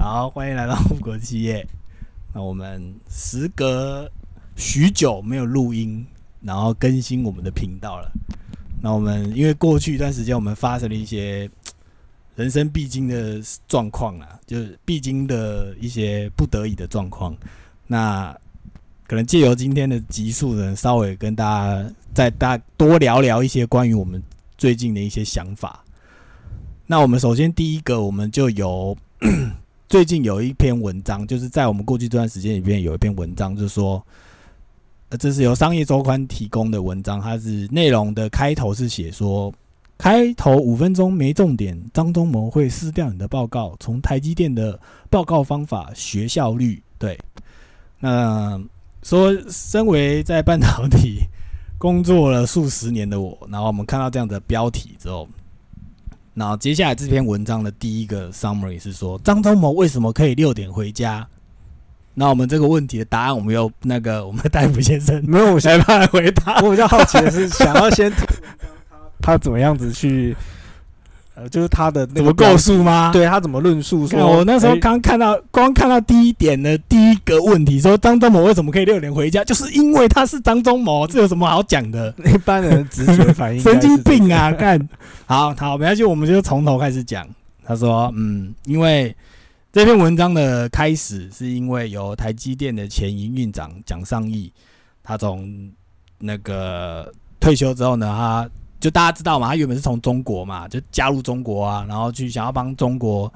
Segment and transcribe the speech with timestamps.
[0.00, 1.66] 好，欢迎来到富国企业。
[2.32, 4.08] 那我们时隔
[4.54, 6.06] 许久没有录音，
[6.40, 8.08] 然后更新我们的频道了。
[8.80, 11.50] 那我们因为过去一段时间我们发生了一些
[12.36, 17.36] 人生必经的状况啊，就是必经的一些不得已的状况。
[17.88, 18.32] 那
[19.08, 24.22] 可能借由今天的集数呢，稍微跟大家再大多聊聊一些关于我们
[24.56, 25.84] 最近的一些想法。
[26.86, 28.96] 那我们首先第一个，我们就由
[29.88, 34.04] 最近有一篇文章，就是在我们过去这段时间里边有一篇文章，就是说，
[35.08, 39.50] 呃，这是由商业周刊提供的文章，它是内容的开头是写说，
[39.96, 46.82] 开头五分钟没重点，张忠谋会撕掉你的报告，从台积电的报告方法学效率。
[46.98, 47.18] 对，
[47.98, 48.62] 那
[49.02, 51.20] 说身为在半导体
[51.78, 55.26] 工作了数十年的我，然后我们看到这样的标题之后。
[56.38, 61.26] 然后接下来这篇文章的第一个 summary 是说张忠谋为什么可以六点回家？
[62.14, 66.60] 那我们这个问题的答案，我们要那个 我们的大夫先生没有，我来帮他回答。
[66.62, 68.12] 我比较好奇的是， 想要先
[69.20, 70.36] 他怎么样子去。
[71.40, 73.12] 呃，就是他的那个构述吗？
[73.12, 74.08] 对他怎么论述？
[74.08, 82.12] 说我那时候刚看到，光看到第一点的第一个问题，说张忠谋为什么可以六点回家，就是因为他是张忠谋，这有什么好讲的？
[82.26, 84.50] 一般人直觉反应，神经病啊！
[84.58, 84.88] 看
[85.26, 87.24] 好好，没关系，我们就从头开始讲。
[87.64, 89.14] 他说，嗯，因为
[89.72, 94.52] 这篇文章的开始是因为由台积电的前营运长蒋尚义，
[95.04, 95.70] 他从
[96.18, 98.50] 那个退休之后呢，他。
[98.80, 103.32] 就大家知道嘛，他原本是从中国嘛，就加入中国啊，然后去想要帮中国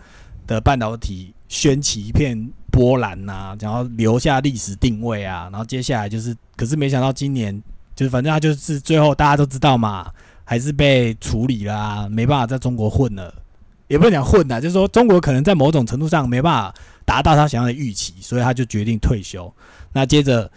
[0.47, 2.39] 的半导体掀起一片
[2.71, 7.61] 波澜呐，然后留下历史定位啊，然后接下来就是，可是没想到今年
[7.97, 10.11] 就是反正他就是最后大家都知道嘛，
[10.45, 13.35] 还是被处理啦，没办法在中国混了，
[13.89, 16.75] 也不能讲混呐，就是说中国可能在某种程度上没办法
[17.05, 19.53] 达到他想要的预期，所以他就决定退休。
[19.93, 20.49] 那接着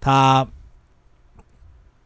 [0.00, 0.46] 他。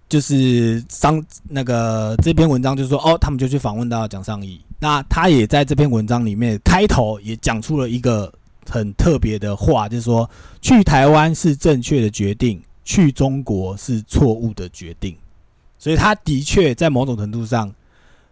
[0.08, 8.32] 就是商那个这篇文章，就是说哦，他们就去访问到蒋尚义，那他也在这篇文章里面开头也讲出了一个
[8.70, 10.30] 很特别的话，就是说
[10.62, 15.16] 去台湾是正确的决定，去中国是错误的决定。
[15.78, 17.72] 所以他的确在某种程度上，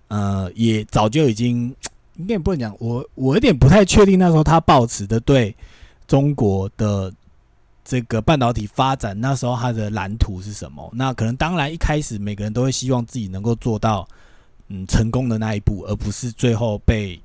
[0.07, 1.75] 呃，也早就已经
[2.17, 5.55] 应该不能讲，我我有点不太确定那时候他抱持的对
[6.07, 7.13] 中国的。
[7.85, 10.91] 这个半导体发展那时候它的蓝图是什么？
[10.95, 14.09] 那可能当然一开始每个人都会希望自己能够做到
[14.69, 17.21] 嗯成功的那一步，而不是最后被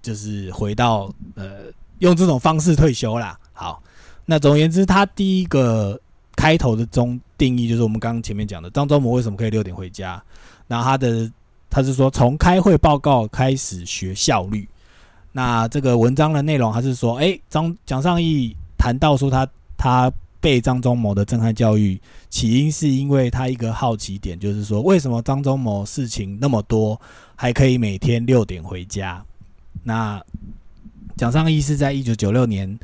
[0.00, 1.64] 就是回到呃
[1.98, 3.38] 用这种方式退休啦。
[3.52, 3.82] 好，
[4.24, 6.00] 那总而言之，他第一个
[6.34, 10.22] 开头的中定义就是我们刚刚前面讲的张忠谋为什么可以六点回家？
[10.66, 11.30] 那他的
[11.68, 14.66] 他是说从开会报告开始学效率。
[15.30, 19.46] 那这个文章的内容还是说，哎，张蒋尚义谈到说他。
[19.82, 21.98] 他被张忠谋的震撼教育，
[22.28, 27.00] 起因是因为他一个好奇点，就是说为什么张忠谋事情那么多，
[27.34, 29.24] 还可以每天六点回家？
[29.82, 30.22] 那
[31.16, 32.78] 蒋尚义是在一九九六年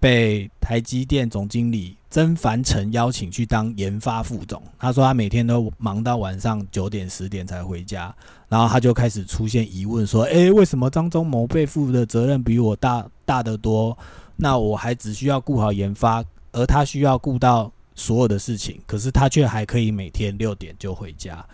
[0.00, 8.14] 被台积电总经理曾凡成邀请去当研发副总，他说他每天都忙到晚上九点十点才回家，
[8.48, 13.96] 然后他就开始出现疑问，说：诶，为什么张忠谋背负的责任比我大大得多？
[14.36, 16.24] 那我还只需要顾好研发。
[16.52, 21.44] 而他需要顾到所有的事情，可是他却还可以每天六点就回家。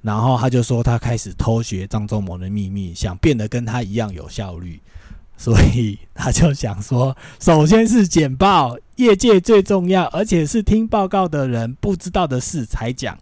[0.00, 4.80] 然后他就说，他开始偷学张忠谋的秘密，想变得跟他一样有效率。
[5.36, 13.18] 所以他就想说，首先是简报，业界最重要，而且是听报告的人不知道的事才讲。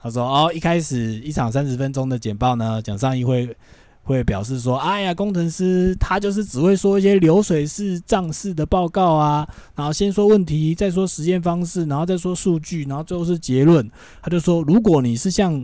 [0.00, 3.56] 他说：“哦，一开始一场三十分钟的简报呢，讲上一会。”
[4.04, 13.90] 会表示说：“哎呀，工程师他就是只会说一些流水式账式的报告啊，然后先说问题，再说实验方式，然后再说数据，然后最后是结论。”
[14.22, 15.54] 他就说：“如果你是像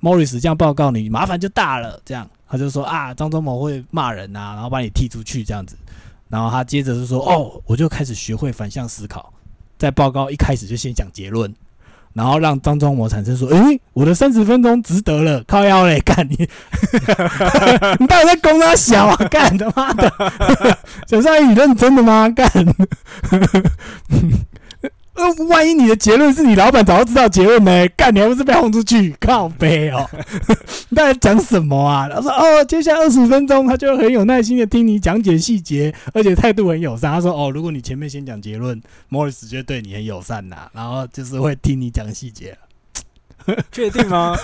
[0.00, 5.76] Morris 这样报告，你麻烦就大了。”这样他就说：“啊，张忠谋会骂人呐，然后把你踢出去这样子。”
[6.28, 9.32] 然后他接着就说：“哦，我就开始学会反向思考，
[9.76, 11.54] 在报告一开始就先讲结论。”
[12.14, 16.36] 然后让张忠模产生说：“诶，我的三十分钟值得了，靠腰嘞， 干你！
[17.98, 19.16] 你到底在攻他小啊？
[19.30, 20.12] 干他妈的！
[21.08, 22.28] 小帅，你认真的吗？
[22.30, 22.46] 干！”
[25.14, 27.86] 呃，万一你的结论是你老板早就知道结论呢？
[27.96, 29.14] 干，你还不是被轰出去？
[29.20, 30.08] 靠背哦！
[30.88, 32.08] 你在讲什么啊？
[32.08, 38.80] 他说：“哦，接下来二十分钟，他就很有耐心的听你讲解细节，而且态度很友善。”他说：“哦，如果你前面先讲结论，
[39.10, 42.56] 莫里斯就对你很友善呐，然后就是会听你讲细节。
[43.70, 44.34] 确定吗？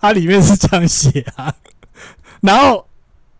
[0.00, 1.52] 他里面是这样写啊。
[2.42, 2.86] 然后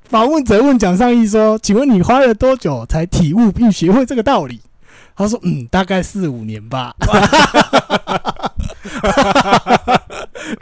[0.04, 4.60] 访问者问蒋尚义说：“请问你花了多久才体悟并学会这个道理？”
[5.16, 6.94] 他说：“嗯，大概四五年吧。”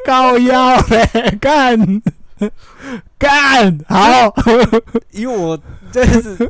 [0.04, 1.08] 高腰嘞，
[1.40, 2.02] 干
[3.18, 4.34] 干好，
[5.10, 5.58] 以我
[5.92, 6.48] 真是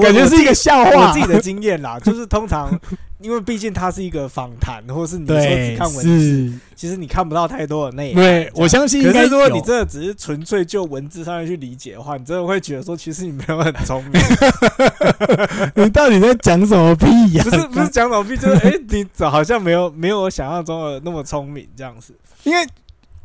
[0.00, 1.08] 感觉是一个笑话。
[1.08, 2.78] 我自己的经验啦，就是通常
[3.20, 8.22] 因为毕竟它是一个访谈，或是你说只看文字，其实你看不到太多的内容。
[8.22, 9.02] 对，我相信。
[9.02, 14.20] 可是如果你真的只是纯粹就文字上面去理解的话，你真的会觉得说，其实你没有很聪明。
[15.76, 17.44] 你到底在讲什么屁呀？
[17.44, 22.14] 不是 不是讲什么屁，就是哎，你好像没有没有我想象中的那么聪明这样子。
[22.44, 22.66] 因为，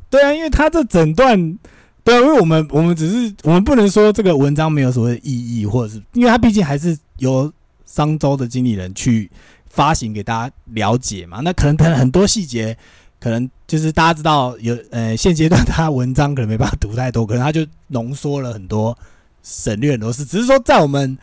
[0.09, 1.57] 对啊，因为他这整段，
[2.07, 7.51] 对啊，因为我们我们只是我们不能说这个文章没有所谓意义，或者是因为他毕竟还是由
[7.85, 9.29] 商周的经理人去
[9.69, 11.41] 发行给大家了解嘛。
[11.41, 12.77] 那可能可能很多细节，
[13.19, 18.97] 可能就是大家知道有呃现阶段他文章可能没办法读太多，可能他就浓缩了很多，
[19.43, 20.23] 省略很多事。
[20.23, 21.17] 只是说在我们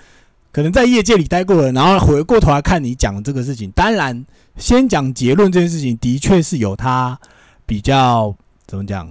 [0.53, 4.23] 可能在业界里待过了，然后回过头来看你讲这个事情，当然
[4.59, 7.19] 先讲结论这件事情，的确是有他。
[7.67, 9.11] 比较怎么讲，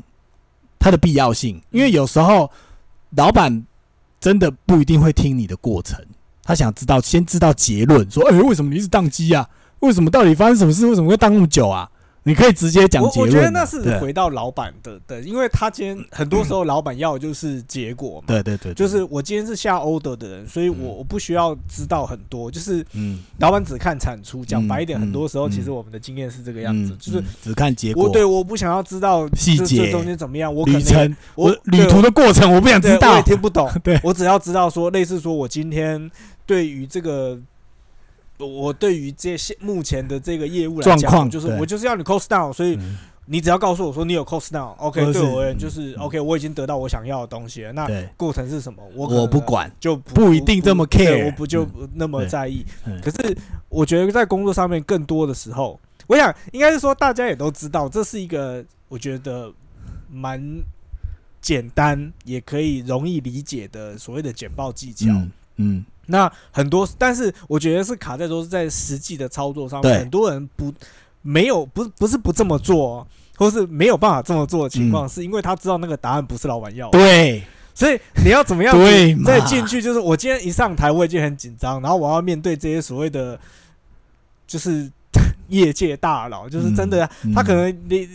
[0.83, 2.51] 它的必要性，因为有时候
[3.12, 3.65] 老板
[4.19, 5.97] 真的不一定会听你的过程，
[6.44, 9.47] 他想知道先知道结论，说，哎，为什么你是宕机啊？
[9.80, 10.85] 为什么到底发生什么事？
[10.85, 11.89] 为什么会宕那么久啊？
[12.23, 13.29] 你可以直接讲结论。
[13.29, 18.25] 我觉得那是回到老板的的，因为他今天很多时候老板要的就是结果嘛。
[18.27, 24.43] 对对对，就是我今天是下 order 的人，所以我我不需要知道很多，就是嗯，老板只看产出。
[24.45, 28.03] 讲白一点，很多时候其实我们的经验是这个样子，就是只看结果。
[28.03, 33.69] 我对我不想要知道细节中间怎么样，我旅程我旅途的过程我不想知道，我也听不懂。
[33.83, 36.09] 对我只要知道说，类似说我今天
[36.45, 37.39] 对于这个。
[38.45, 42.77] 我对于这些目前的这个业务来讲，就是我就是要你 cost down，所以
[43.25, 47.71] 你只要告诉我说你有 cost down，OK，对我而言就是 OK，我已经得到我想要的东西了。
[47.71, 47.87] 那
[48.17, 48.83] 过程是什么？
[48.93, 52.65] 我我不管，就不一定这么 care，我不就那么在意。
[53.01, 53.37] 可是
[53.69, 59.51] 我觉得在工作上面更多的时候，我想应该是说大家也都知道，这是一个我觉得
[60.11, 60.41] 蛮
[61.41, 65.07] 简单也可以容易理解的所谓的简报技巧。
[65.55, 65.85] 嗯。
[66.07, 70.73] 那很多，但是我觉得是卡在说是在实际的操作上面，很多人不
[71.21, 73.07] 没有不不是不这么做，
[73.38, 76.89] 或是没有办法这么做的情况，是因为他知道那个答案不是老板要。
[76.89, 78.75] 对， 所以你要怎么样
[79.25, 79.81] 再进去？
[79.81, 83.39] 就是我今天一上台，我已经很紧张，然后我要面对这些所谓的
[84.45, 84.91] 就是
[85.47, 88.07] 业界大佬，就是真的，他可能你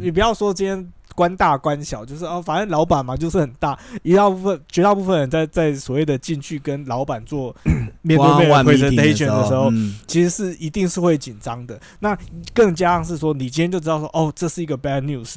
[0.00, 0.92] 你不要说今天。
[1.14, 3.78] 官大官小，就是哦，反正老板嘛，就是很大。
[4.02, 7.54] 一大部分、绝大部分人在在所谓的进去跟老板做
[8.02, 9.70] 面对面 presentation 的时候，
[10.06, 11.78] 其实是一定是会紧张的。
[12.00, 12.16] 那
[12.54, 15.36] 更加上是说，你今天就知道说，哦，这是一个 bad news。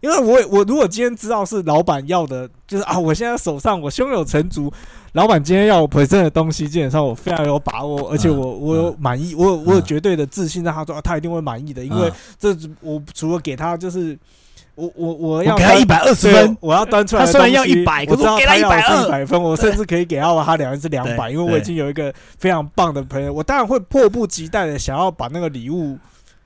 [0.00, 4.70] 因为我我如果今天知道是老板要的，就是啊，我现在手上我胸有成竹，
[5.12, 6.30] 老板今天要我 present 的。
[6.30, 10.26] 东西，基本上我非常有把握，而且我我有满意，我有我有绝对的。
[10.26, 11.82] 自信，让他说他一定会满意的。
[11.82, 14.18] 因为这我除了给他就是。
[14.74, 17.24] 我我我要给他一百二十分，我要端出来。
[17.24, 25.96] 他虽然要一百，可是我给他一百二，一百分，我甚至可以给到他两人是两百，因为我已经有一个非常棒的朋友，我当然会迫不及待的想要把那个礼物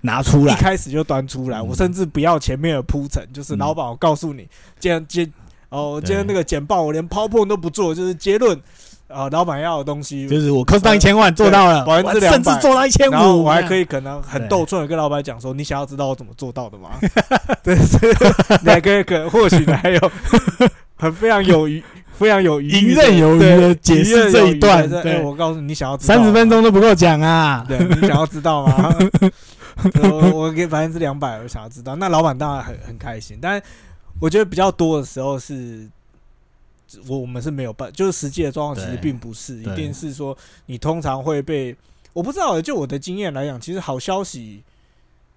[0.02, 1.62] 拿出来，一开始就端出来。
[1.62, 4.46] 我甚至不要前面的铺陈，就是老板，我告诉你，
[4.79, 5.32] 今天今
[5.70, 8.60] 哦，今天那个简报我连 PowerPoint 都不做，就是结论。
[9.08, 16.91] 啊，老板要的东西就是我扣上一千万做到了，百分之两甚至做到一千五，我还可以可能很逗趣的跟老板讲说，你想要知道我怎么做到的吗？
[17.65, 17.74] 对，
[18.62, 20.12] 你还可以可或许还有
[20.96, 24.86] 很非常有余、非常有余、游刃有余的解释这一段。
[25.03, 27.65] 对，我告诉你，你想要三十分钟都不够讲啊！
[27.67, 28.94] 对你想要知道吗？
[30.03, 31.96] 我我给百分之两百，我想要知道。
[31.96, 33.58] 那老板当然很很开心，但
[34.20, 35.88] 我觉得比较多的时候是。
[37.06, 41.76] 我我们是没有办，就是实际的状况其实并不是，一定是说你通常会被，
[42.12, 44.62] 我不知道，就我的经验来讲，其实好消息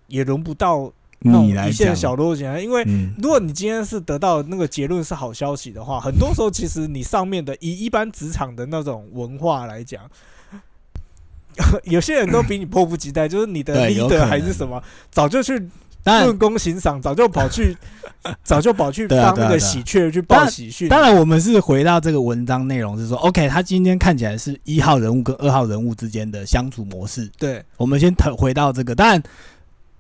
[0.08, 2.84] 也轮不到那种一线小逻辑，因为
[3.17, 10.10] 如果你今天是得到那个结论是好消息的话，很多时候其实你上面的以一般职场的那种文化来讲，
[11.84, 15.70] 有些人都比你迫不及待，就是你的 leader 还是什么，早就去。
[16.05, 17.77] 论功行赏，早就跑去，
[18.43, 20.89] 早就跑去帮那个喜鹊去报喜讯。
[20.89, 27.29] 当然，我们是回到这个文章内容，是说，OK，他今天看起来是一号人物跟二号人物之间的相处模式。
[27.38, 28.96] 对，我们先回回到这个。
[28.96, 29.22] 当然，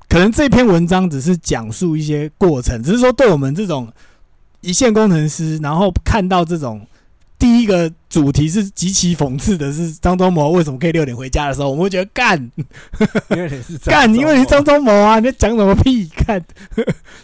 [0.09, 3.91] 可能这篇文章只是讲述一些过程，只是说对我们这种
[4.61, 6.85] 一线工程师，然后看到这种
[7.41, 12.37] 第一个主题是极其讽刺的，是张忠谋为什么可以六点回家的时候，我们会觉得干，
[13.31, 16.39] 因为你是 干，因为你张忠谋啊，你在讲什么屁干？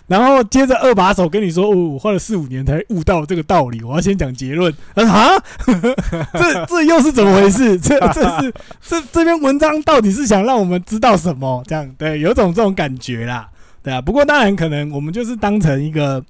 [0.08, 4.74] 然后接着二把手跟你说，哦，我花了四五年才悟到这个道理，我要先讲结论。
[4.96, 5.38] 啊，
[6.34, 7.80] 这这又是怎么回事？
[7.80, 11.64] 这这是这这篇文章到底是想让我们知道什么？
[11.68, 13.48] 这样对，有种这种感觉啦，
[13.84, 14.02] 对啊。
[14.02, 16.26] 不过当然可能我们就是当成一个，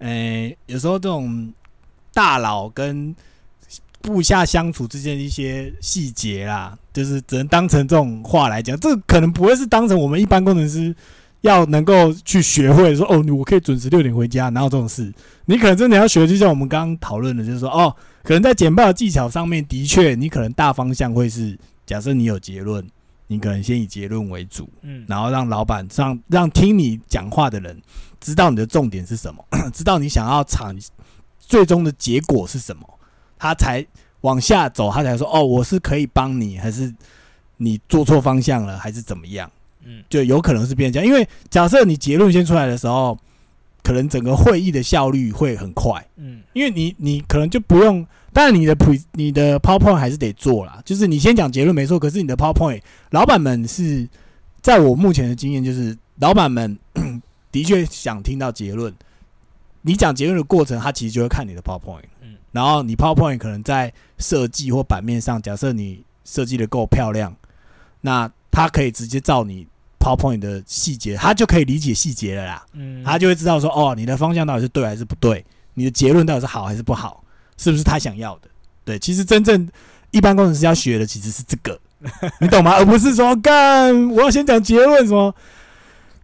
[0.00, 1.50] 诶，有时候这种。
[2.14, 3.14] 大佬跟
[4.00, 10.94] 部下相处之间的一些细节啦，就是只能当成这种话来讲，这可能不会是当成我们一般工程师
[11.40, 15.12] 要能够去学会说哦，我可以准时六点回家，哪有这种事？
[15.46, 22.86] 你可能真的要学，就像我们刚刚讨论的，就是说哦，可能在简报技巧上面，的确你可能大方向会是，假设你有结论，
[23.26, 27.80] 你可能先以结论为主，嗯，然后让老板让让听你讲话的人
[28.20, 29.42] 知道你的重点是什么，
[29.72, 30.76] 知道你想要场。
[31.46, 32.88] 最终的结果是什么？
[33.38, 33.84] 他才
[34.22, 36.92] 往下走，他才说：“哦，我是可以帮你，还是
[37.58, 39.50] 你做错方向了，还是怎么样？”
[39.84, 41.06] 嗯，就有可能是变这样。
[41.06, 43.18] 因为假设你结论先出来的时候，
[43.82, 46.02] 可能整个会议的效率会很快。
[46.16, 54.08] 嗯，因为你你可能就不用，当然你的 pre 你的 PowerPoint 还是得做啦，就是你先讲结论没错，可是你的 PowerPoint，老板们是
[54.62, 56.78] 在我目前的经验，就是老板们
[57.52, 58.90] 的确想听到结论。
[59.86, 67.36] 你讲结论的过程，他其实就会看你的 PowerPoint，嗯，然后你 PowerPoint 可能在设计或版面上，假设你设计的够漂亮，
[68.00, 69.66] 那他可以直接照你
[70.00, 77.22] PowerPoint 的细节，他就可以理解细节了啦，嗯，他就会知道说，哦，你的方向到底是对还是不对，你的结论到底是好还是不好，
[77.58, 78.48] 是不是他想要的？
[78.86, 79.68] 对，其实真正
[80.12, 81.78] 一般工程师要学的其实是这个，
[82.40, 82.72] 你懂吗？
[82.76, 85.34] 而不是说干我要先讲结论什么。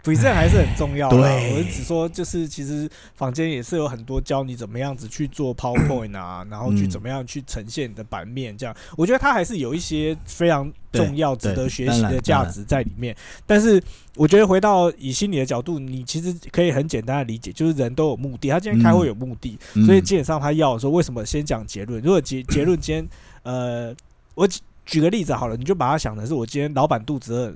[0.03, 1.17] 比赛还是很重要的。
[1.17, 13.15] 我是只说，就是其实房间也是有很多教你怎么样子去做 PowerPoint 啊， 然后去怎么样去呈现你的版面，这样我觉得它还是有一些非常重要、值得学习的价值在里面。
[13.47, 13.83] 但是
[14.17, 18.49] 我觉得回到以心理的角度，你其实可以很简单的理解，就是人都有目的。
[18.49, 22.03] 他今天开会有目的，所以基本上他要说为什么先讲结论？
[22.03, 23.09] 如果结 结论今天，
[23.43, 23.95] 呃，
[24.35, 24.49] 我
[24.87, 27.55] 举个例子好了，你就把它想成是我今天老板肚子饿。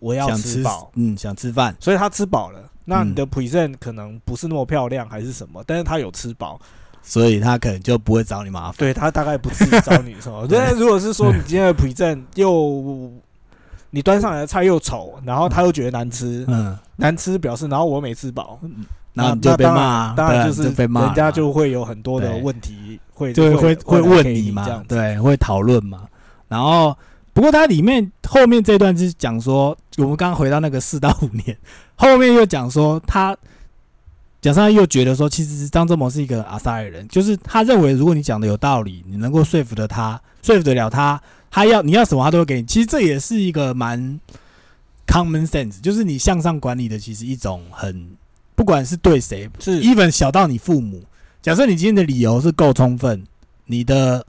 [0.00, 2.58] 我要吃饱，嗯，想吃饭，所以他吃饱了。
[2.84, 5.62] 那你的 present 可能不是那么漂亮，还是什么？
[5.64, 6.58] 但是他有吃饱，
[7.02, 8.74] 所以他可能就不会找你麻烦。
[8.78, 10.44] 对他大概不至于找你什么。
[10.50, 13.12] 但如果是说你今天的 present 又
[13.90, 18.58] 你端上来的菜又丑，然后他又觉得难吃，嗯，难吃表示，然后我没吃饱，
[19.12, 26.08] 那就被骂，当然就是被骂，人家就会有很多的问题会就会会问你嘛，对，会讨论嘛，
[26.48, 26.96] 然后。
[27.40, 31.56] 不过它里面后面这段是讲说，我们刚刚回到那个四到五年，
[31.96, 33.34] 后面又讲说他
[34.42, 41.18] 蒋尚又觉得说，其实张忠谋是一个阿萨尔人，就是他认为如果你讲的有道理，你能够说服的他，说服得了他，
[41.50, 42.66] 他要你要什么他都会给你。
[42.66, 44.20] 其实这也是一个蛮
[45.06, 48.06] common sense，就是你向上管理的其实一种很，
[48.54, 51.02] 不管是对谁，是 even 小到你父母，
[51.40, 53.24] 假设你今天的理由是够充分，
[53.64, 54.26] 你的。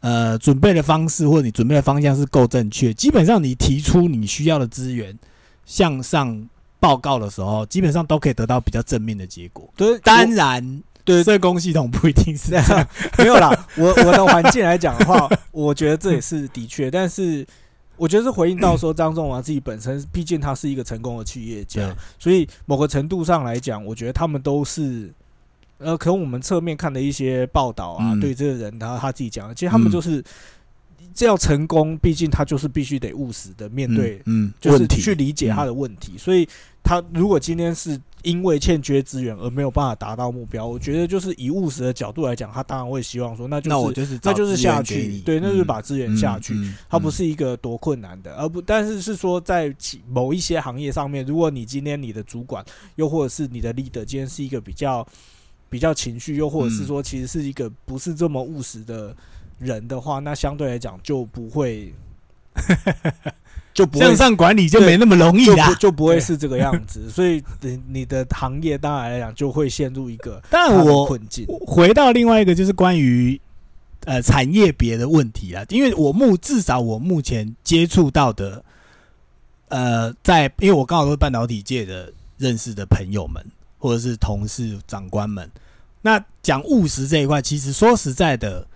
[0.00, 5.18] 呃，准备的方式或者你准备的方向是够正确，基本上你提出你需要的资源
[5.66, 9.68] 向上报告的时候，基本上都可以得到比较正面的结果。
[9.76, 12.88] 对，当然，对社工系统不一定是这样，
[13.18, 13.50] 没有啦。
[13.76, 17.44] 我我的环境来讲的话， 我觉得这也是的确，但是
[17.96, 25.12] 我觉得是回应到说张仲华自己本身，毕竟他是一个成功的企业家，所以某个程度上来讲，我觉得他们都是。
[25.78, 30.22] 呃，可能我们侧面看的一些报道啊，对这个人，他他自己讲，其实他们就是
[31.14, 36.18] 这要成功，毕竟他就是必须得务实的面对，嗯，就是去理解他的问题。
[36.18, 36.48] 所以，
[36.82, 43.70] 他如果今天是因为欠缺资源而没有办法达到目标，我觉得就是以务实的角度来讲，他当然会希望说，那就
[44.04, 46.54] 是那就是下去，对，那就是把资源下去。
[46.88, 49.72] 他不是一个多困难的，而不，但是是说在
[50.08, 52.64] 某一些行业上面，如果你今天你的主管
[52.96, 55.06] 又或者是你的 leader 今天是一个比较。
[55.70, 59.14] 比较情绪，又或者是说，其实是一个不是这么务实的
[59.58, 61.92] 人的话，那相对来讲就不会，
[63.74, 67.10] 就不向上管理就没那么容易啦，就不会是这个样子。
[67.10, 71.46] 所以，你你的行业当然来讲就会陷入一个但我困境。
[71.66, 73.38] 回到另外一个，就是关于
[74.06, 78.64] 呃产业别的问题啊，因为我目至少我目前接触到的，
[79.68, 83.44] 呃，在因为我刚好都是半导体界的认识的朋友们。
[83.78, 85.50] 或者是同事、长官们，
[86.02, 88.66] 那讲务实这一块，其实说实在的，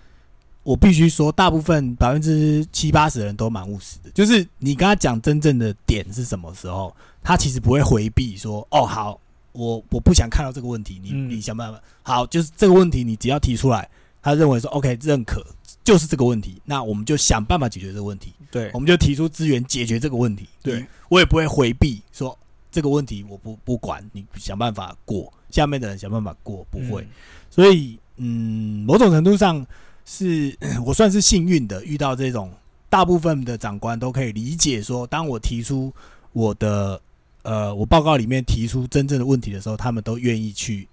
[0.63, 4.11] 我必须说，大部分百分之七八十的人都蛮务实的。
[4.11, 9.19] 就是你跟他讲真正的点是什么时候，他其实不会回避说：“哦，好，
[9.53, 11.81] 我我不想看到这个问题。”你你想办法。
[12.03, 13.89] 好，就是这个问题，你只要提出来，
[14.23, 15.45] 他认为说 OK 认可
[15.85, 18.33] 就是这个问题，那我们就想办法解决这个问题。
[18.51, 20.49] 对，我们就提出资源解决这个问题。
[20.63, 22.39] 对，我也不会回避说
[22.73, 27.07] 这个问题我不不管你想办法过，下面的人想办法过，不会。
[27.51, 29.65] 所以，嗯，某种程度上
[30.05, 32.51] 是 我算是幸运的，遇到这种
[32.89, 35.93] 大部分的长官都可以理解说，当我提出
[36.33, 37.01] 我的
[37.43, 40.89] 呃我报告里面提出真正的问题的时候，他们都愿意去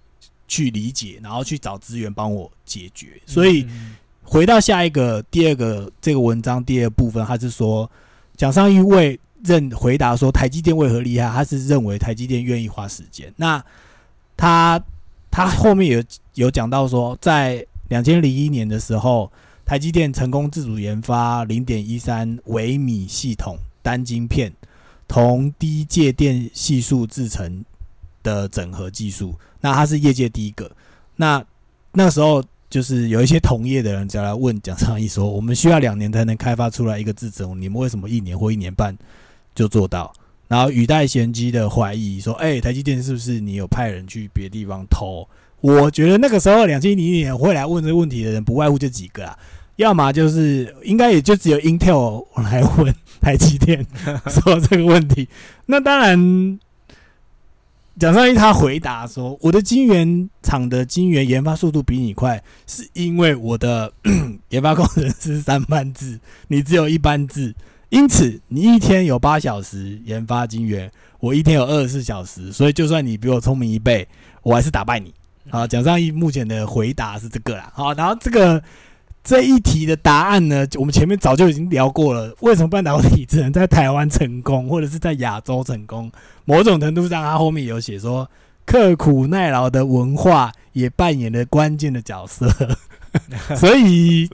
[0.46, 3.20] 去理解，然后去找资源帮我解决。
[3.26, 3.66] 所以。
[4.22, 7.90] 回到下一个第二个这个文章第二部分，他是说
[8.36, 13.32] 蒋尚义为认回答说台积电为何厉害，他是认为台积电愿意花时间。
[13.36, 13.62] 那
[14.36, 14.80] 他
[15.30, 16.02] 他后面有
[16.34, 19.30] 有讲到说，在两千零一年的时候，
[19.64, 24.52] 台积电成功自主研发零点一三微米系统单晶片
[25.08, 27.64] 同低介电系数制成
[28.22, 30.70] 的整合技术，那他是业界第一个。
[31.16, 31.44] 那
[31.92, 32.42] 那时候。
[32.70, 38.96] 就是有一些同业的人就来问蒋尚义说：“我们需要两年才能开发出来一个制程，你们为什么一年或一年半
[39.54, 40.12] 就做到？”
[40.48, 45.28] 然后语带玄机的怀疑说：“哎，台积电是不是你有派人去别地方偷？”
[45.60, 49.38] 我觉得那个时候两千零一年会来问这个问题的人不外乎这几个啊，
[49.76, 53.86] 要么就是应该也就只有 Intel 来问台积电
[54.26, 55.28] 说这个问题。
[55.66, 56.58] 那当然。
[57.98, 63.92] 蒋尚义他回答说：“我的晶圆厂的晶圆研发速度比你快，是因为我的
[64.48, 67.54] 研发工程师三班制，你只有一班制，
[67.90, 74.08] 因此你一天有八小时研发晶圆，我一天有二十四小时，所以就算你比我聪明一倍，
[74.42, 75.14] 我还是打败你。”
[75.50, 77.70] 好，蒋尚义目前的回答是这个啦。
[77.74, 78.62] 好，然后这个。
[79.22, 82.34] 这一题的答案呢，我们前面早就已经聊过了。
[82.40, 86.10] 为什么半导体只能在台湾成功，或者是在亚洲成功？
[86.46, 88.28] 某种程度上，他后面有写说，
[88.64, 92.48] 刻苦耐劳的文化也扮演了关键的角色。
[93.56, 94.28] 所以，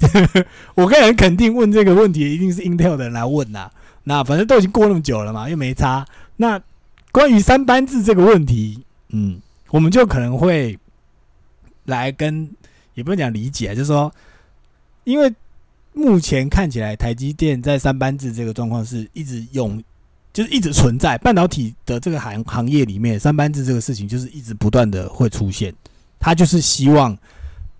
[0.74, 3.70] 我个人肯定问这个问题，一定是 Intel 的人来问呐。
[4.04, 6.06] 那反正都已经过那么久了嘛，又没差。
[6.36, 6.60] 那
[7.12, 9.40] 关于三班制这个问题，嗯，
[9.70, 10.78] 我们就可能会
[11.84, 12.48] 来跟，
[12.94, 14.12] 也不用讲理解，就是说。
[15.04, 15.32] 因为
[15.92, 19.80] 目前看起来，台积电在三班制这个状况是一直用，
[20.32, 25.72] 就是一直存在半导体的这个行行业里面，三班制这个事情就是一直不断的会出现。
[26.18, 27.16] 他就是希望，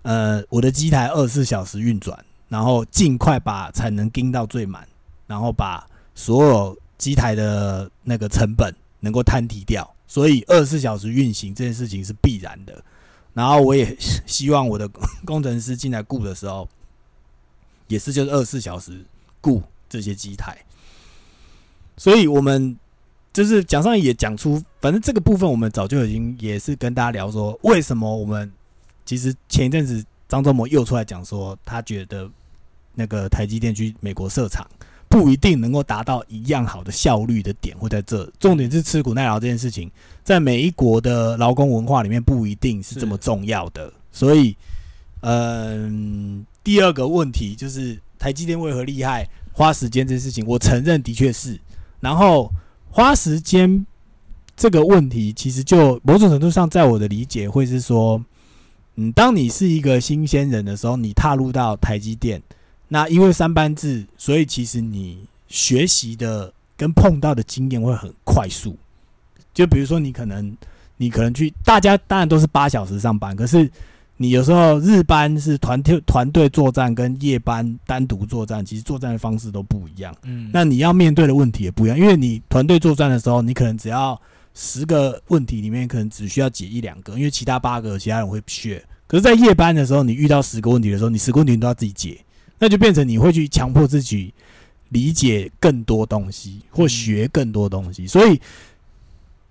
[0.07, 2.17] 呃，我的机台二十四小时运转，
[2.47, 4.87] 然后尽快把产能盯到最满，
[5.27, 9.85] 然后把所有机台的那个成本能够摊提掉。
[10.07, 12.81] 所以二十四小时运行这件事情是必然的。
[13.33, 13.93] 然后我也
[14.25, 14.89] 希望我的
[15.25, 16.65] 工程师进来雇的时候。
[17.89, 19.03] 也是，就是二十四小时
[19.41, 20.57] 雇这些机台，
[21.95, 22.77] 所以我们
[23.31, 28.51] 就是蒋上也讲出，反正这个部分我们早就已经也是跟大家聊说，为什么我们
[29.07, 32.29] 其实前一阵子张忠谋又出来讲说，他觉得
[32.93, 34.63] 那个台积电去美国设厂
[35.09, 39.89] 不一定能够达到一样好的效率的点会在这，重点是吃苦耐劳这件事情，
[40.23, 44.55] 在每一国的劳工文化里面不一定是这么重要的，所以，
[45.21, 46.45] 嗯。
[46.67, 49.25] 第二个问题就是台积电为何厉害？
[49.53, 51.57] 花时间这件事情，我承认的确是。
[52.01, 52.51] 然后
[52.91, 53.85] 花时间
[54.57, 58.21] 这个问题，其实就某种程度上，在我的理解会是说，
[58.97, 62.41] 嗯，当你是一个新鲜人的时候，你踏入到台积电，
[62.89, 68.75] 那因为三班制，所以其实你学习的跟碰到的经验会很快速。
[69.53, 70.55] 就比如说，你可能
[70.97, 73.71] 你可能去，大家当然都是八小时上班，可是。
[74.19, 80.11] 你有时候日班是团队团队作战，跟夜班单独作战，其实作战的方式都不一样。
[80.23, 84.19] 嗯，那你要面对的问题也不一样，因为你团队作战的时候，你可能只要
[84.57, 88.83] 十个问题里面，可能只需要解一两个，因为其他八个其他人会学。
[89.05, 92.19] 可是，在夜班的时候，你遇到十个问题的时候，你十个问题你都要自己解，
[92.57, 94.33] 那就变成你会去强迫自己
[94.89, 98.07] 理解更多东西，或学更多东西。
[98.07, 98.41] 所以，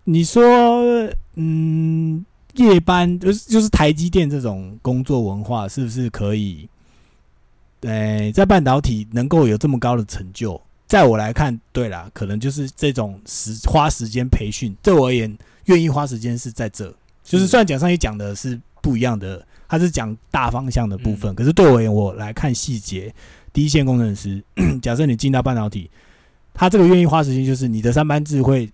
[0.02, 2.26] 你说，嗯。
[2.56, 6.66] 夜班就是就是台积电这种工作文化，是不是可以？
[7.82, 16.94] 呃，在半导体能够有这么高的成就，在我来看，对啦，可能就是这种时花时间培训，对我而言，愿意花时间是在这。
[17.22, 23.14] 就是虽然讲上也讲的是不一样的，他是讲大方向的部分，可是对我而言，我来看细节。
[23.52, 24.42] 第一线工程师，
[24.80, 25.90] 假设你进到半导体，
[26.54, 28.70] 他这个愿意花时间，就是你的三班制会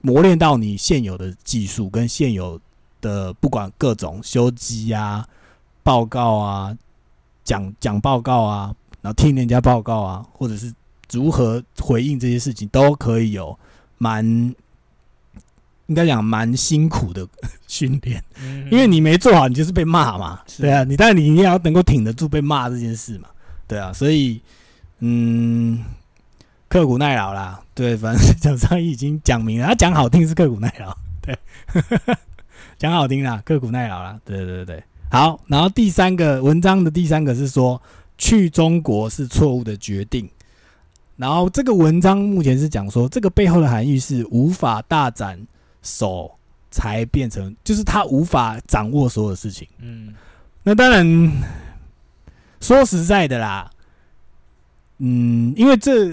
[0.00, 2.60] 磨练到你现有的技术跟现有。
[3.00, 5.24] 的不管各种修机啊、
[5.84, 6.76] 报告啊、
[7.44, 10.74] 讲讲报告啊，然后听人家报告啊，或者是
[11.12, 13.58] 如何回应这些事情，都可以有
[13.96, 14.24] 蛮
[15.86, 17.26] 应该讲蛮辛苦的
[17.66, 18.22] 训练，
[18.70, 20.40] 因为你没做好，你就是被骂嘛。
[20.58, 23.28] 对啊，你但你也要能够挺得住被骂这件事嘛。
[23.66, 24.40] 对啊，所以
[24.98, 25.82] 嗯，
[26.68, 27.58] 刻苦耐劳啦。
[27.74, 31.38] 对，反正蒋尚义已经讲明了，他讲好听是刻苦耐劳，对，
[32.76, 34.20] 讲好听啦，刻苦耐劳啦。
[34.26, 35.40] 对对对对，好。
[35.46, 37.80] 然后第三个文章的第三个是说，
[38.18, 40.28] 去中国是错误的决定。
[41.18, 45.38] 然后这个文章目前是讲说，这个背后的含义是无法大展
[45.82, 46.30] 手
[46.70, 49.66] 才变成，就是他无法掌握所有事情。
[49.80, 50.14] 嗯，
[50.62, 51.32] 那当然
[52.60, 53.68] 说实在的啦，
[54.98, 56.06] 嗯，因为这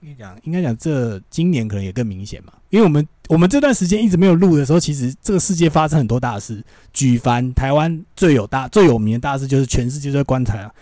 [0.00, 6.64] 应该讲，应该讲这今年可能也更明显嘛，因为我们我们这段时间一直没有录的时候，其实这个世界发生很多大事。
[6.94, 10.72] 举凡台湾最有大最有名的大事，就是全世界在观察，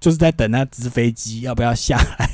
[0.00, 2.28] 就是在等那只飞机要不要下来。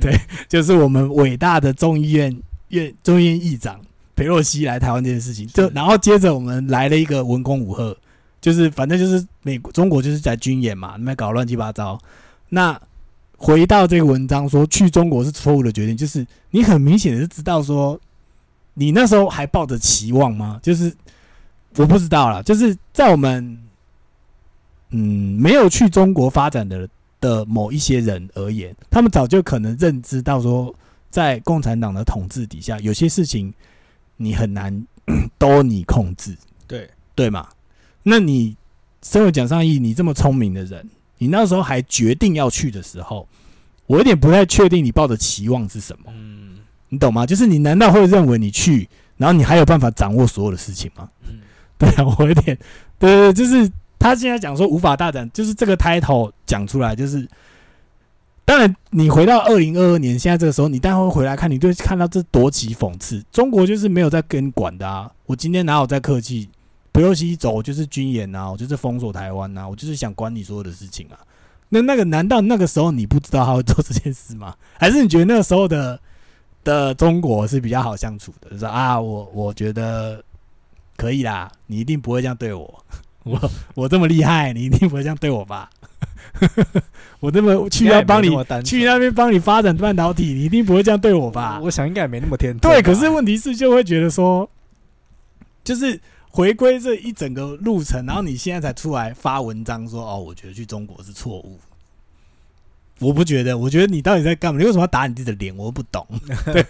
[0.00, 0.18] 对，
[0.48, 2.36] 就是我们伟大的众议院
[2.68, 3.80] 院众议院议长
[4.14, 7.96] 裴洛西来台湾这件事情，就然后接着我们来了一个文攻武赫，
[8.40, 11.98] 就是反正就是美国中国就是在军演嘛，那边搞乱七八糟。
[12.48, 12.80] 那
[13.36, 18.00] 回到这个文章说去中国是错误的决定，就是你很明显的是知道说，
[18.74, 20.58] 你那时候还抱着期望吗？
[20.62, 20.92] 就是
[21.76, 23.58] 我不知道了，就是在我们
[24.90, 26.88] 嗯没有去中国发展的。
[27.20, 30.74] 的某一些人而言，他们早就可能认知到说，
[31.10, 33.52] 在共产党的统治底下，有些事情
[34.16, 34.86] 你很难
[35.38, 37.48] 都你控制，对对嘛？
[38.02, 38.56] 那你
[39.02, 43.26] 身为蒋尚义，你这么聪明的人，你那时候还决定要去的时候，
[43.86, 46.12] 我有点不太确定你抱的期望是什么。
[46.14, 46.58] 嗯，
[46.90, 47.24] 你懂吗？
[47.24, 51.08] 就是你难道会认为你去，然后你还有办法掌握所有的事情吗？
[51.26, 51.40] 嗯，
[51.78, 52.56] 对啊，我有点，
[52.98, 53.70] 对对，就是。
[53.98, 57.28] 他现在讲说无法大展，就是这个 title 讲出来，就是
[58.44, 63.20] 当然你回到二零二二年，现在这个时候，你待会回来看，你就看到这多起讽刺。
[63.32, 65.10] 中国就是没有在跟管的啊！
[65.26, 66.48] 我今天哪有在客气？
[66.92, 71.18] 不用西走，我就是军演啊，我就是封锁台湾啊，我就是想管你所有的事情啊。
[71.68, 74.54] 那那个难道那个时候你不知道他会做这件事吗？
[74.78, 76.00] 还是你觉得那个时候的
[76.62, 78.50] 的中国是比较好相处的？
[78.50, 80.22] 就说啊，我我觉得
[80.96, 82.84] 可以啦，你一定不会这样对我。
[83.28, 85.68] 我我这么厉害，你一定不会这样对我吧？
[87.18, 88.28] 我这么去要帮你
[88.62, 91.58] 去那边帮你发展半导体，你一定不会这样对我吧？
[91.62, 94.48] 我想应该也没那么天对，可是问题是就会觉得说，
[95.64, 101.58] 就是回归这一整个路程，然后你现在才出来发文章说哦，我觉得去中国是错误。
[102.98, 104.60] 我不觉得，我觉得你到底在干嘛？
[104.60, 105.56] 你为什么要打你自己的脸？
[105.56, 106.06] 我不懂。
[106.52, 106.64] 对，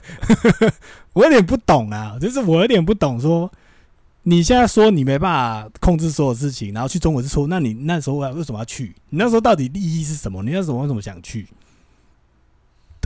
[1.13, 3.51] 我有点不懂啊，就是我有点不懂说。
[4.29, 8.93] 你现在说你没办法控制所有事情，然后去中国是错，那你那时候为什么要去？
[9.11, 10.43] 你那时候到底利益是什么？
[10.43, 11.47] 你那时候为什么想去？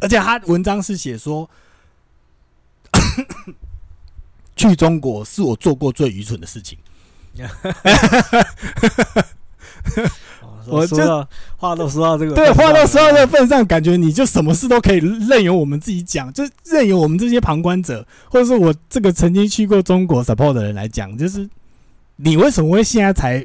[0.00, 1.50] 而且他文章是写说，
[4.56, 6.78] 去中国是我做过最愚蠢的事情。
[10.66, 11.26] 我就
[11.56, 21.48] 话都说到这个，对，话都说到这个份上，感觉你就什么事都可以任由我们自己讲，就任由我们这些旁观者，或者是我这个曾经去过中国 support 的人来讲，就是
[22.16, 23.44] 你为什么会现在才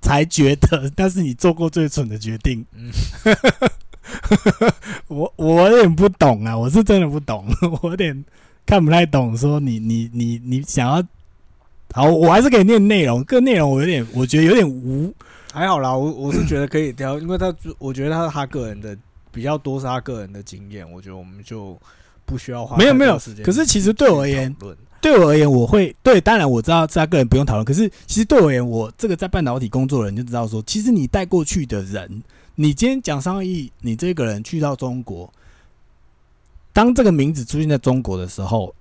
[0.00, 2.66] 才觉得那是你做过最蠢的决定？
[5.08, 7.46] 我我有点不懂啊，我是真的不懂，
[7.80, 8.24] 我有点
[8.66, 11.02] 看不太懂，说你你你你想要
[11.92, 15.14] 好，我还是可以念内容，个内容我有点，我觉得有点无。
[15.52, 18.96] 还好啦，我我是觉得可以聊，因为他我觉得他他个人的
[19.30, 21.78] 比较多是他个人的经验，我觉得我们就
[22.24, 23.44] 不需要花没有没有时间。
[23.44, 24.56] 可是其实对我而言，
[24.98, 27.64] 对我而言，我会对，当然我知道他个人不用讨论。
[27.66, 32.22] 可是其实对我而言，我这个在半导体工作的人就知道说，其实你带过去的人，
[32.54, 35.30] 你今天讲商议，你这个人去到中国，
[36.72, 38.74] 当这个名字出现在中国的时候，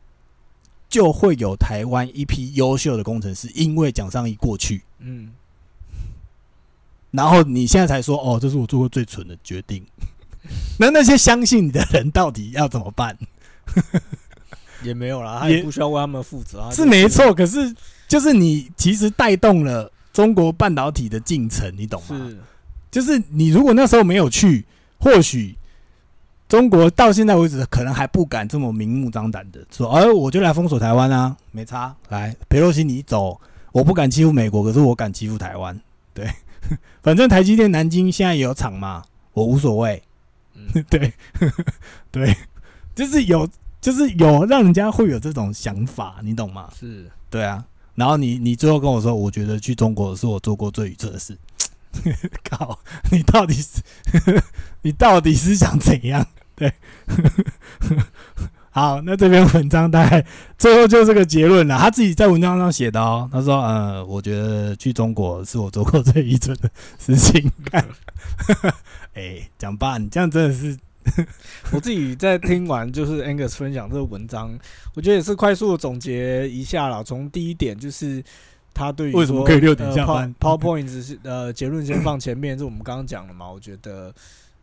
[0.88, 5.34] 就会有台湾一批优秀的工程师，因为蒋尚义过去，嗯。
[7.12, 9.86] 然后你现在才说哦，这是我做过最蠢的决定。
[10.80, 13.18] 那那些相信你的人到底要怎么办？
[14.84, 16.72] 也没有啦，他也不需要为他们负责啊。
[16.72, 17.74] 是没错，可是
[18.08, 22.18] 就是你其实带动了中国半导体的进程，你懂吗？
[22.28, 22.38] 是，
[22.90, 24.66] 就是你如果那时候没有去，
[25.00, 25.56] 或许
[26.50, 33.40] 中国到现在为止可能还不敢这么明目张胆的说，哎，我就来封锁台湾啊，没差，来裴洛西你走，
[33.72, 35.80] 我不敢欺负美国，可是我敢欺负台湾，
[36.16, 36.28] 对。
[37.02, 40.02] 反正台积电南京现在也有厂嘛，我无所谓。
[40.54, 41.14] 嗯， 对，
[42.12, 42.36] 对，
[42.94, 43.48] 就是有，
[43.80, 46.72] 就是有让人家会有这种想法，你懂吗？
[46.78, 47.66] 是，对啊。
[47.96, 51.38] 然后你你最后跟我说，我觉得去中国是我做过最愚蠢的事。
[52.50, 52.80] 靠，
[53.12, 53.82] 你到底是
[54.82, 56.26] 你到底是想怎样？
[56.56, 56.74] 对，
[58.72, 60.26] 好，那这篇文章大概
[60.58, 61.78] 最后就这个结论了。
[61.78, 67.52] 他自己在文章上写的哦，他说：“呃，我觉得去中国是我做过最愚蠢的事情。”
[69.14, 70.78] 哎，讲吧，你这样真的是。
[71.74, 74.58] 我自己在听完就是 Angus 分享这个文章，
[74.94, 77.02] 我觉得也是快速的总结一下啦。
[77.04, 78.24] 从第一点就是
[78.72, 83.50] 他对于为什么可以六点下班，PowerPoint 是呃结论先放前面，是我们刚刚讲了嘛？
[83.50, 84.14] 我觉得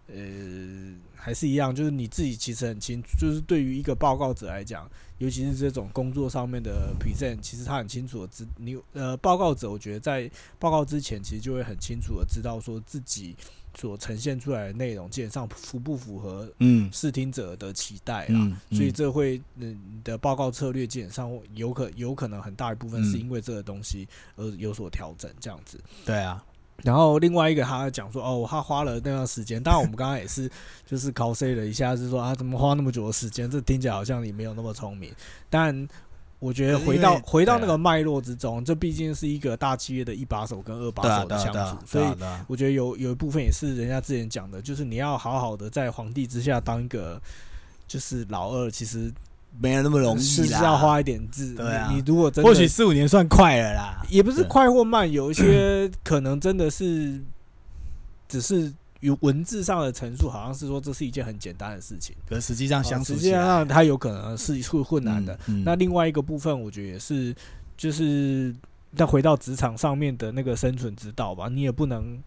[0.07, 0.14] 呃
[1.18, 13.37] 还是一样，就是你自己其实很清楚，就是对于一个报告者来讲，尤其是这种工作上面的 present，其实他很清楚的知你呃报告者，我觉得在报告之前其实就会很清楚的知道说自己。
[13.74, 18.61] 所呈现出来的内容基本上符不符合嗯视听者的期待啊？
[18.72, 25.78] 所以这会嗯的报告策略基本上有可有可能很大一部分是因为这个东西而有所调整这样子。
[26.04, 26.42] 对啊，
[26.83, 30.51] 然后另外一个他讲说哦，他花了那段时间，当然我们刚刚也是
[30.87, 33.51] 就是 cos 了一下，是说啊怎么花那么久的时间？
[33.51, 35.12] 这听起来好像你没有那么聪明，
[35.51, 35.88] 但。
[36.41, 42.05] 我觉得回到回到那个脉络之中，这毕竟是一个大企业的一把手跟二把手的相处，所以
[42.47, 47.21] 我觉得有有一部分也是人家之前讲的，就是你要好好的在皇帝之下当一个
[47.88, 49.12] 就是老二，其实
[49.61, 51.54] 没有那么容易，是要花一点字。
[51.54, 57.20] 对啊，你如果真的或许四五年算快了啦，也不是快或慢，有一些 可能真的是
[58.28, 58.72] 只是。
[59.00, 65.38] 有文字上的陈述，好像是说这是一件很简单的事情，可实际上相处实际上它有可能是会困难的。
[65.64, 67.32] 那另外一个部分，我觉得也是，
[67.76, 68.52] 就是
[68.96, 71.48] 再回到职场上面的那个生存之道吧。
[71.48, 72.18] 你也不能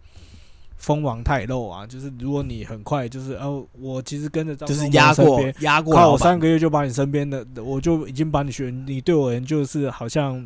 [0.81, 1.87] 锋芒太露啊。
[1.87, 10.45] 就是如果你很快，就是哦，我其实跟着就是压过压过，我三个月就把你身边的，我就已经把你学，你对我而言就是好像，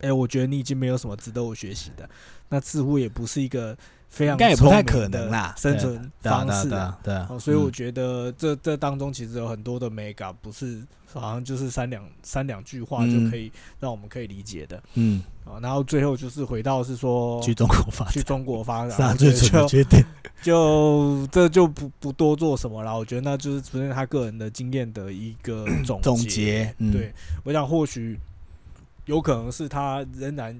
[0.00, 2.08] 哎，我觉得你已经没有什么值得我学习的。
[2.48, 3.76] 那似乎也不是一个。
[4.16, 15.22] 非常应该也不太可能啦，生存方式啊，对啊，所以我觉得这这当中其实有很多的 mega，不是好像就是三两三两句话就可以让我们可以理解的，嗯。
[15.44, 20.02] 啊，然后最后就是回到是说去中国发去中国发展，最决定，
[20.42, 27.12] 就这就不不多做什么了，我觉得那就是出现他个人的经验的一个总总结，对
[27.44, 28.18] 我想或许
[29.04, 30.58] 有可能是他仍然，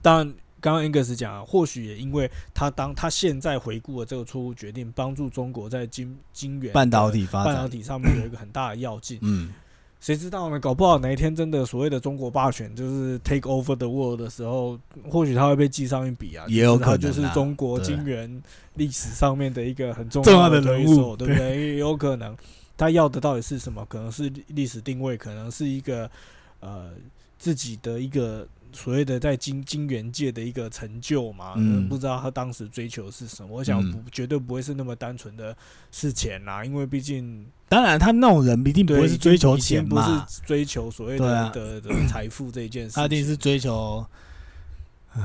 [0.00, 0.32] 但。
[0.66, 9.20] 刚刚 Angus 讲，或许也因为他当他现在回顾了这个错误决定，帮助中国在晶晶圆半导体发半导体上面有一个很大的要进。
[9.22, 9.52] 嗯，
[10.00, 10.58] 谁知道呢？
[10.58, 14.76] 搞不好哪一天真的所谓的中国霸权就是 take over the world 的时候，
[15.08, 16.44] 或许他会被记上一笔啊。
[16.48, 18.42] 也有可能，就是中国晶圆
[18.74, 21.74] 历史上面的一个很重要的人物，对不对？
[21.74, 22.36] 也有可能
[22.76, 23.86] 他要的到底是什么？
[23.88, 26.10] 可能是历史定位，可能是一个
[26.58, 26.90] 呃
[27.38, 28.44] 自己的一个。
[28.76, 33.48] 所谓的在金金元界的一个成就嘛，嗯，不知道他当时追求是什么。
[33.50, 35.56] 我想不绝对不会是那么单纯的
[35.90, 44.04] 是钱啦，因为毕竟，当然他那种人一定不会是追求钱嘛，不是追求所谓的的的财富这一件事，他一定是追求。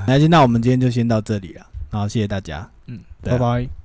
[0.07, 3.80] 那那我们今天就先到这里了，好，谢谢大家，嗯，拜拜。